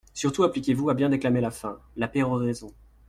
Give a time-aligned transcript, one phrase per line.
[0.15, 2.73] Surtout appliquez-vous à bien déclamer la fin, la péroraison.